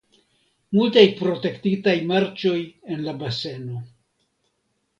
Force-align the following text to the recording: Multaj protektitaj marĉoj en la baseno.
Multaj 0.77 1.03
protektitaj 1.19 1.93
marĉoj 2.13 2.57
en 2.95 3.07
la 3.09 3.17
baseno. 3.23 3.87